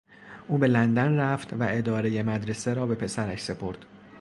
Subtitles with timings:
[0.47, 3.85] او به لندن رفت و ادارهی مدرسه را به پسرش سپرد.